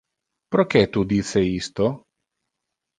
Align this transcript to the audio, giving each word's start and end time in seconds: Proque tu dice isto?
Proque 0.55 0.81
tu 0.95 1.05
dice 1.13 1.45
isto? 1.61 1.87